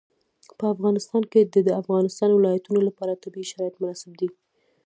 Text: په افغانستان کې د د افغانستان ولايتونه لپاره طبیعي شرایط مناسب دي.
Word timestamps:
په 0.57 0.65
افغانستان 0.73 1.23
کې 1.31 1.41
د 1.53 1.55
د 1.67 1.69
افغانستان 1.81 2.29
ولايتونه 2.33 2.79
لپاره 2.87 3.19
طبیعي 3.23 3.47
شرایط 3.51 3.75
مناسب 3.81 4.11
دي. 4.19 4.29